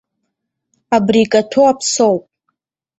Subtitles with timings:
[0.95, 2.23] Абри икаҭәо аԥсоуп.